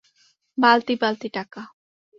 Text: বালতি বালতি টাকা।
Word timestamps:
বালতি 0.57 0.93
বালতি 1.01 1.27
টাকা। 1.33 1.61